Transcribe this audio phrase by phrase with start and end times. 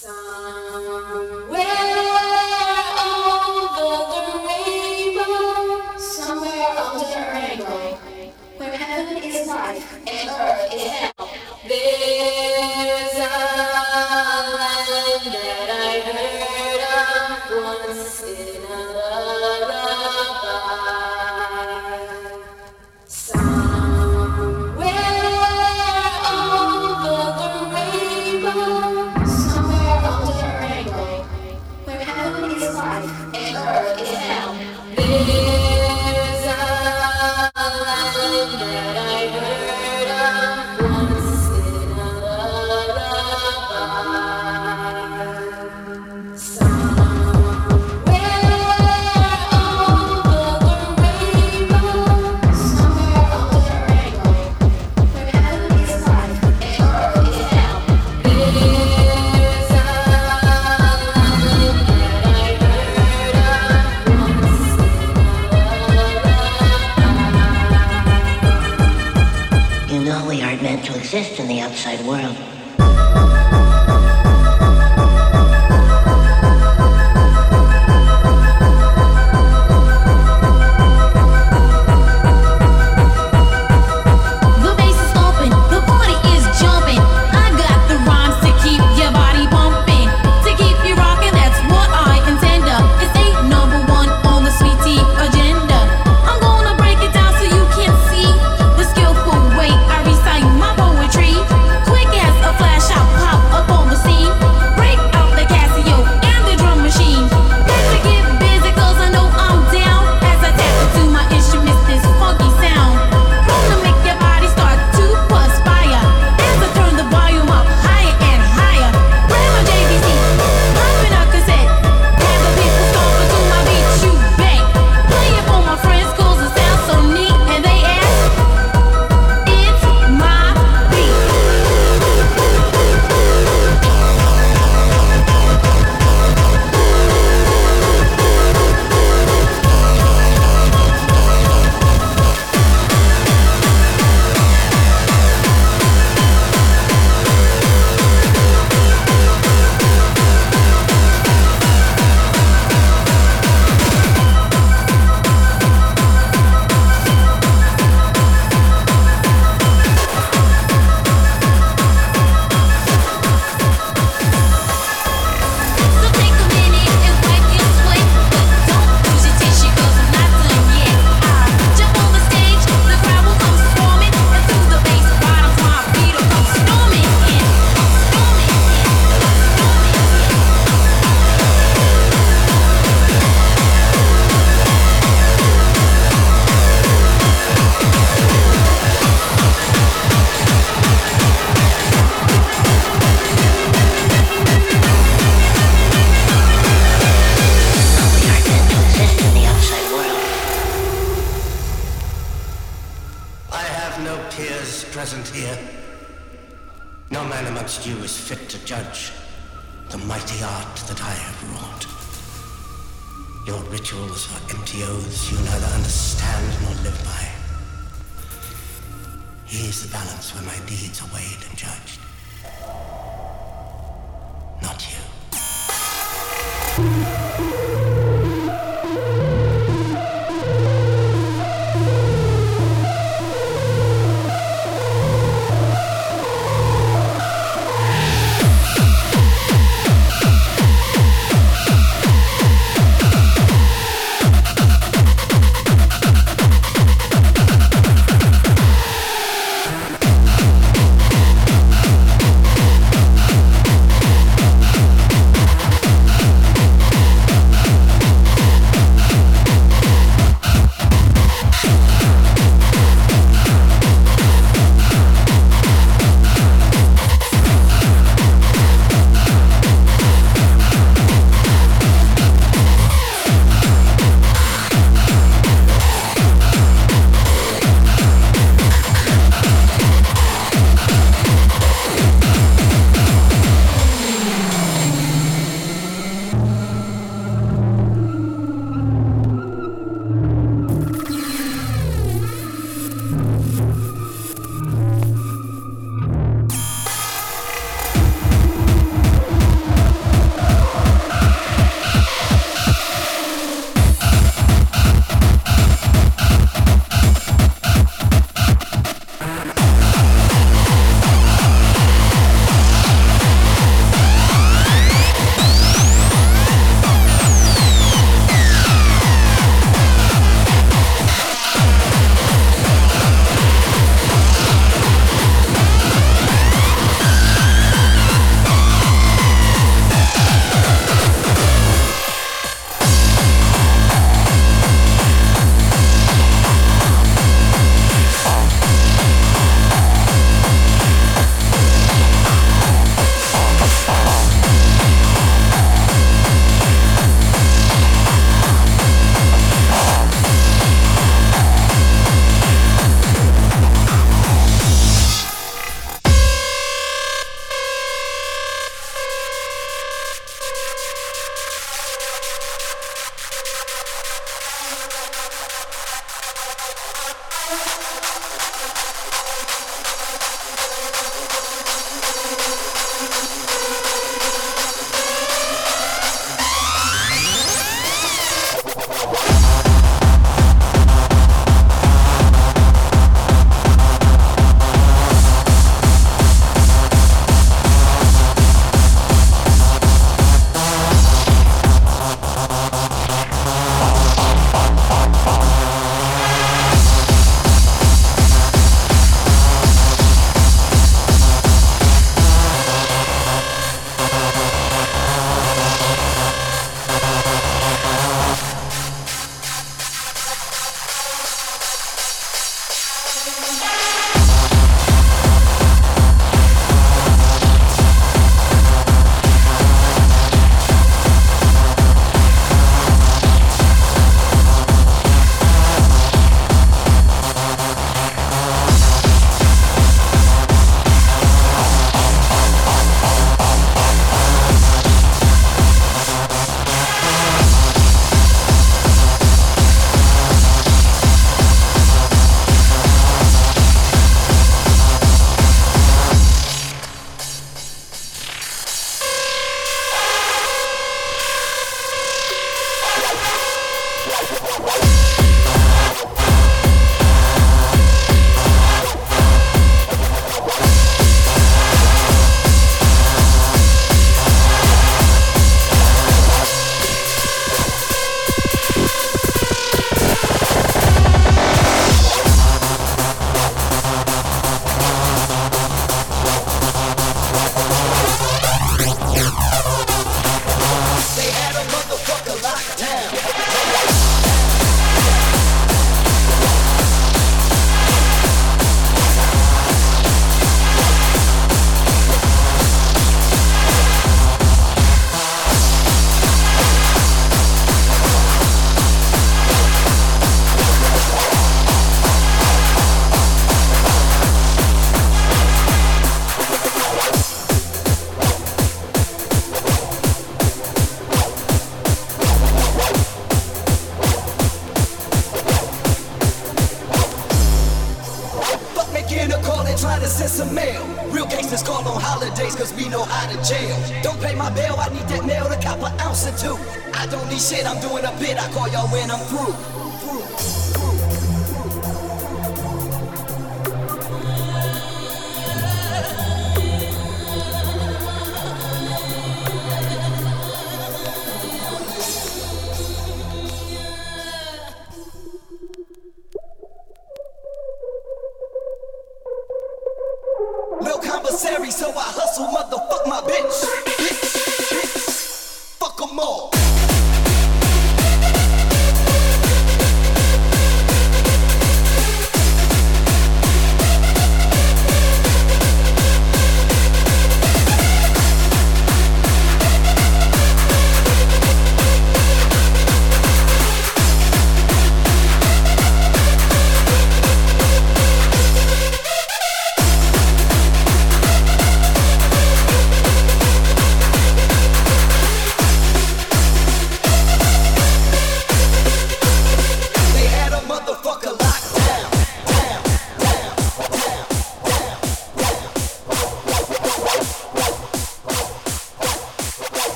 [0.00, 0.57] Sun.
[71.18, 72.47] exist in the outside world.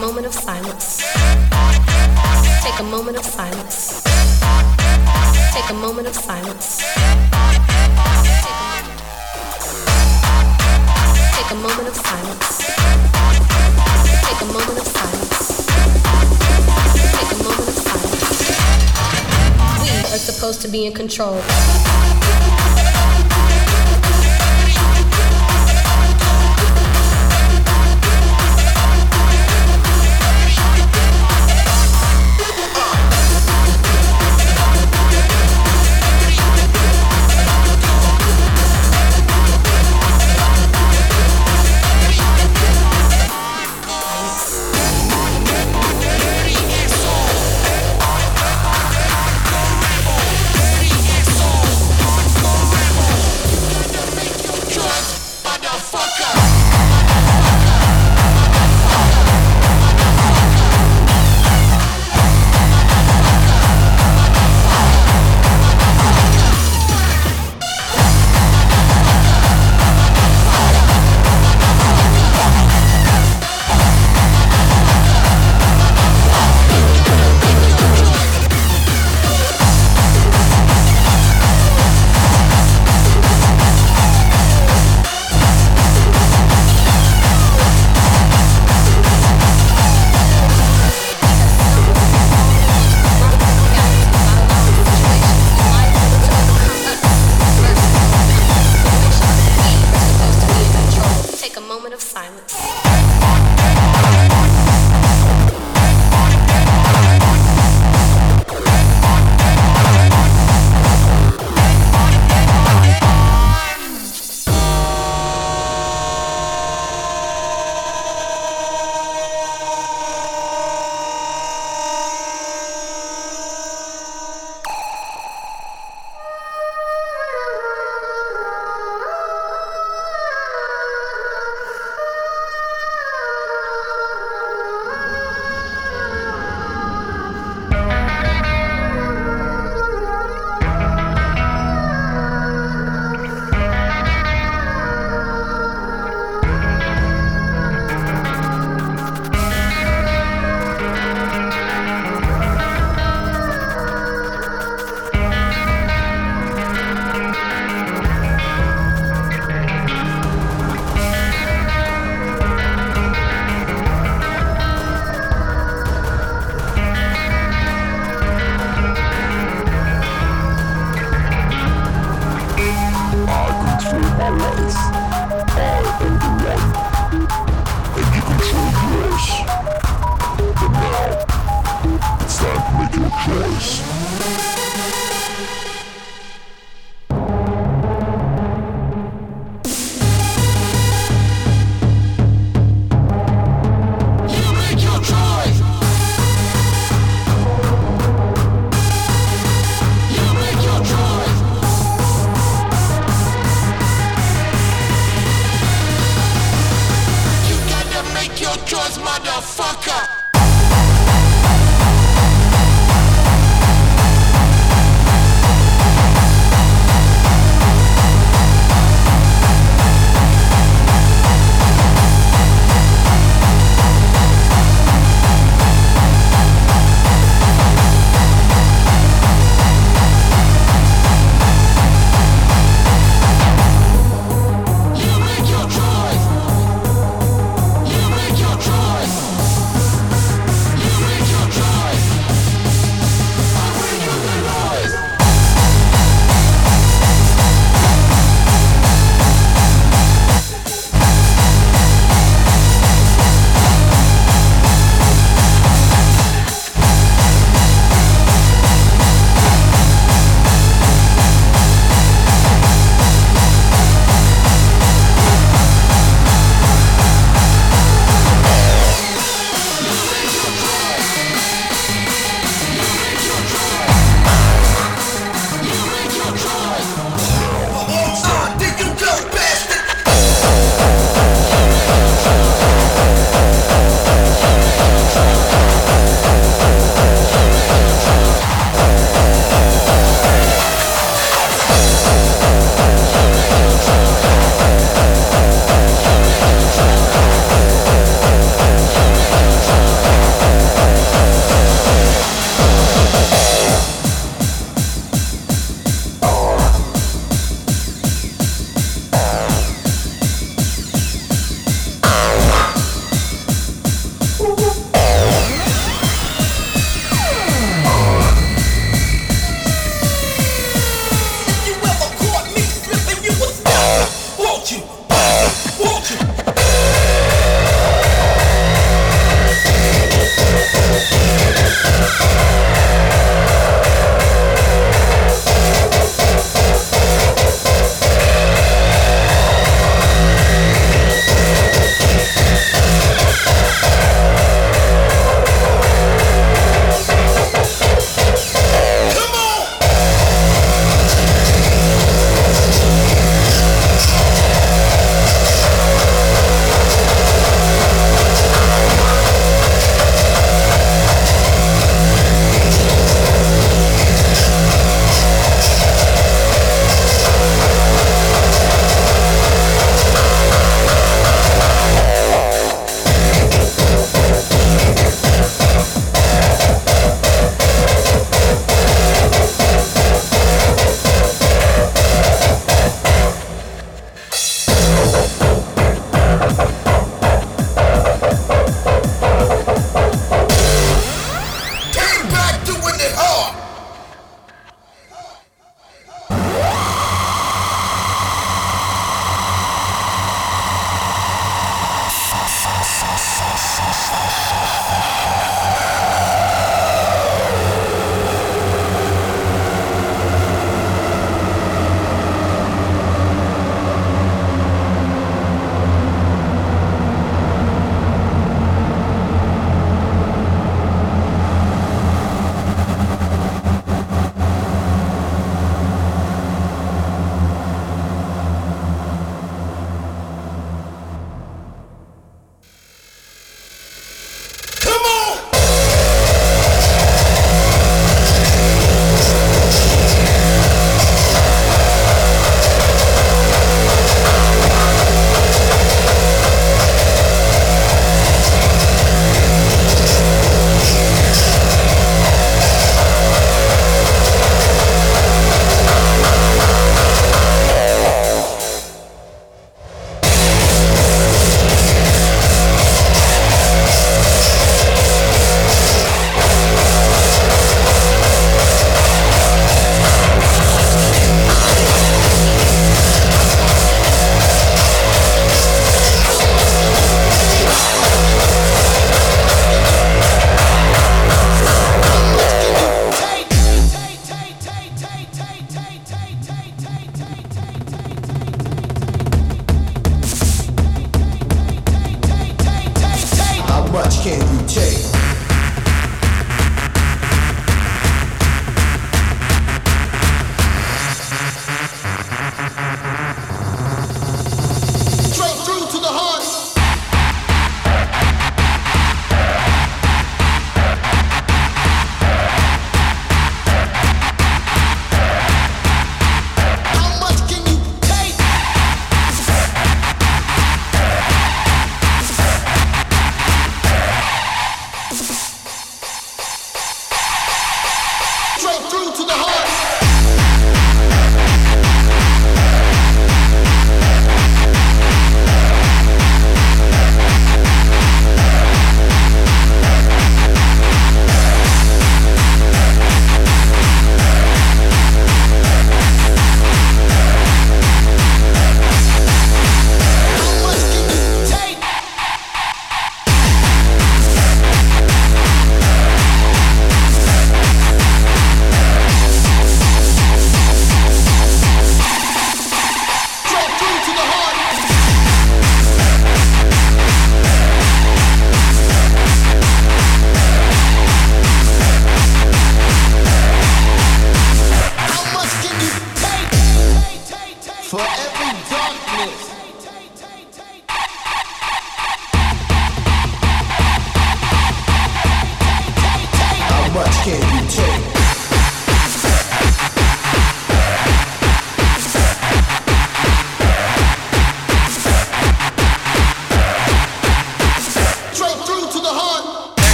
[0.00, 1.02] moment of silence.
[2.62, 4.02] Take a moment of silence.
[5.52, 6.78] Take a moment of silence.
[11.36, 12.58] Take a moment of silence.
[14.24, 15.46] Take a moment of silence.
[17.12, 18.30] Take a moment of silence.
[19.82, 21.42] We are supposed to be in control.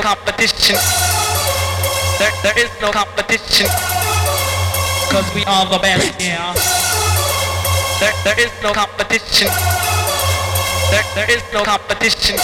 [0.00, 0.76] Competition.
[2.18, 3.66] There, there is no competition.
[5.10, 6.54] Cause we are the best, yeah.
[8.00, 9.48] There, there is no competition.
[10.90, 12.36] There, there is no competition.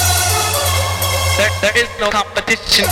[1.38, 2.86] There, there is no competition.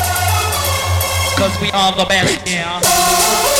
[1.36, 3.55] Cause we are the best, yeah.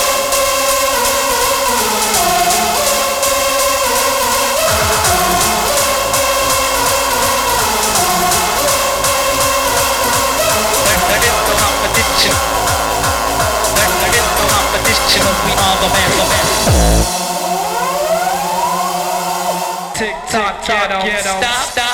[20.67, 21.86] Get on, stop, stop.